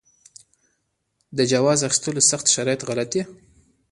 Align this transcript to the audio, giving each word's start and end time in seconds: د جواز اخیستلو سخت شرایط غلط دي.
د 1.37 1.39
جواز 1.51 1.79
اخیستلو 1.87 2.21
سخت 2.31 2.45
شرایط 2.55 2.81
غلط 2.89 3.09
دي. 3.13 3.21